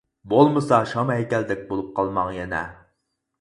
[0.31, 2.65] بولمىسا شام ھەيكەلدەك بولۇپ قالماڭ يەنە.